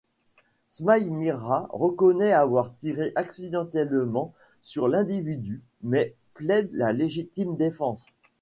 [0.69, 8.07] Smail Mira reconnait avoir tiré accidentellement sur l'individu mais plaide la légitime défense.